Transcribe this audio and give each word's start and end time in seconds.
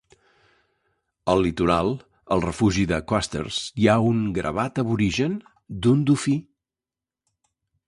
Al 1.33 1.43
litoral, 1.47 1.91
al 2.37 2.41
refugi 2.45 2.85
de 2.93 2.99
Coasters, 3.13 3.61
hi 3.83 3.87
ha 3.93 3.99
un 4.13 4.25
gravat 4.39 4.83
aborigen 4.87 5.39
d'un 5.85 6.05
dofí. 6.11 6.37